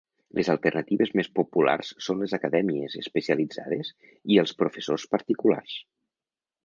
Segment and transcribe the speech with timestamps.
[0.37, 3.93] Les alternatives més populars són les acadèmies especialitzades
[4.37, 5.77] i els professors particulars.